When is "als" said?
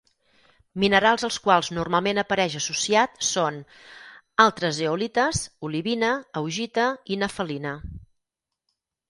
1.27-1.35